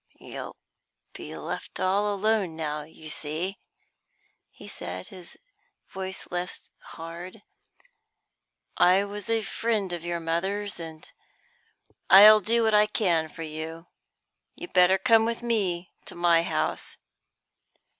"You'll 0.17 0.57
be 1.13 1.37
left 1.37 1.79
all 1.79 2.11
alone 2.11 2.55
now, 2.55 2.81
you 2.81 3.07
see," 3.07 3.59
he 4.49 4.67
said, 4.67 5.09
his 5.09 5.37
voice 5.91 6.27
less 6.31 6.71
hard. 6.79 7.43
"I 8.77 9.03
was 9.03 9.29
a 9.29 9.43
friend 9.43 9.93
of 9.93 10.03
your 10.03 10.19
mother's, 10.19 10.79
and 10.79 11.07
I'll 12.09 12.41
do 12.41 12.63
what 12.63 12.73
I 12.73 12.87
can 12.87 13.29
for 13.29 13.43
you. 13.43 13.89
You'd 14.55 14.73
better 14.73 14.97
come 14.97 15.23
with 15.23 15.43
me 15.43 15.91
to 16.05 16.15
my 16.15 16.41
house." 16.41 16.97